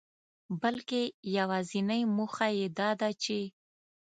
[0.61, 1.01] بلکي
[1.37, 3.39] يوازنۍ موخه يې داده چي